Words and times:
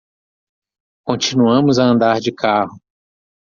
Continuamos 1.05 1.77
a 1.77 1.83
andar 1.87 2.19
de 2.21 2.31
carro 2.33 2.75